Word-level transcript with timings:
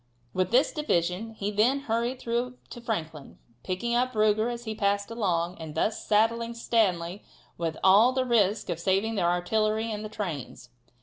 With 0.33 0.49
this 0.49 0.71
division 0.71 1.35
he 1.35 1.51
then 1.51 1.81
hurried 1.81 2.17
through 2.17 2.57
to 2.71 2.81
Franklin, 2.81 3.37
picking 3.63 3.93
up 3.93 4.13
Ruger 4.13 4.51
as 4.51 4.63
he 4.63 4.73
passed 4.73 5.11
along, 5.11 5.59
and 5.59 5.75
thus 5.75 6.03
saddling 6.07 6.55
Stanley 6.55 7.23
with 7.55 7.77
all 7.83 8.11
the 8.11 8.25
risk 8.25 8.71
of 8.71 8.79
saving 8.79 9.13
the 9.13 9.21
artillery 9.21 9.91
and 9.91 10.03
the 10.03 10.09
trains. 10.09 10.69